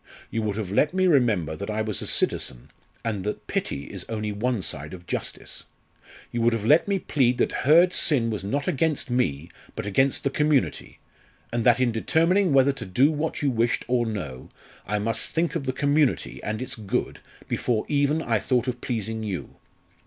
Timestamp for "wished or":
13.51-14.07